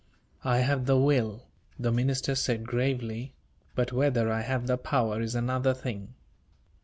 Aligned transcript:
"I 0.43 0.61
have 0.61 0.87
the 0.87 0.97
will," 0.97 1.45
the 1.77 1.91
minister 1.91 2.33
said, 2.33 2.65
gravely, 2.65 3.35
"but 3.75 3.93
whether 3.93 4.31
I 4.31 4.41
have 4.41 4.65
the 4.65 4.75
power 4.79 5.21
is 5.21 5.35
another 5.35 5.75
thing. 5.75 6.15